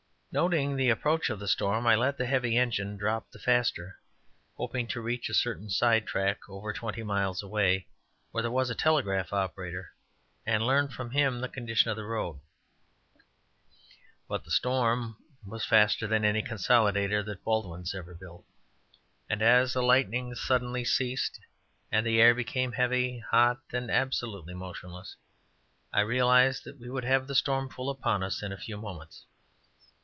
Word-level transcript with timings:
Noting 0.33 0.77
the 0.77 0.87
approach 0.89 1.29
of 1.29 1.39
the 1.41 1.47
storm, 1.49 1.85
I 1.85 1.93
let 1.95 2.17
the 2.17 2.25
heavy 2.25 2.55
engine 2.57 2.95
drop 2.95 3.29
the 3.31 3.37
faster, 3.37 3.99
hoping 4.55 4.87
to 4.87 5.01
reach 5.01 5.27
a 5.27 5.33
certain 5.33 5.69
sidetrack, 5.69 6.37
over 6.47 6.71
twenty 6.71 7.03
miles 7.03 7.43
away, 7.43 7.87
where 8.31 8.41
there 8.41 8.49
was 8.49 8.69
a 8.69 8.73
telegraph 8.73 9.33
operator, 9.33 9.91
and 10.45 10.65
learn 10.65 10.87
from 10.87 11.11
him 11.11 11.41
the 11.41 11.49
condition 11.49 11.91
of 11.91 11.97
the 11.97 12.05
road. 12.05 12.39
But 14.29 14.45
the 14.45 14.51
storm 14.51 15.17
was 15.45 15.65
faster 15.65 16.07
than 16.07 16.23
any 16.23 16.41
consolidator 16.41 17.25
that 17.25 17.43
Baldwins 17.43 17.93
ever 17.93 18.15
built, 18.15 18.45
and 19.29 19.41
as 19.41 19.73
the 19.73 19.83
lightning 19.83 20.33
suddenly 20.33 20.85
ceased 20.85 21.41
and 21.91 22.07
the 22.07 22.21
air 22.21 22.33
became 22.33 22.71
heavy, 22.71 23.19
hot, 23.31 23.59
and 23.73 23.91
absolutely 23.91 24.53
motionless, 24.53 25.17
I 25.91 25.99
realized 25.99 26.63
that 26.63 26.79
we 26.79 26.89
would 26.89 27.03
have 27.03 27.27
the 27.27 27.35
storm 27.35 27.67
full 27.69 27.89
upon 27.89 28.23
us 28.23 28.41
in 28.41 28.53
a 28.53 28.57
few 28.57 28.77
moments. 28.77 29.25